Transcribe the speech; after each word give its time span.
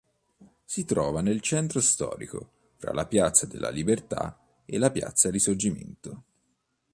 Si 0.65 0.83
trova 0.83 1.21
nel 1.21 1.41
centro 1.41 1.79
storico, 1.79 2.49
fra 2.77 2.91
la 2.91 3.05
piazza 3.05 3.45
della 3.45 3.69
Libertà 3.69 4.35
e 4.65 4.79
la 4.79 4.89
piazza 4.89 5.29
Risorgimento. 5.29 6.23